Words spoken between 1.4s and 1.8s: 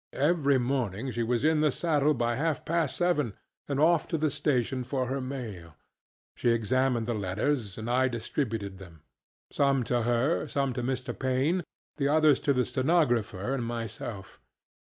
in the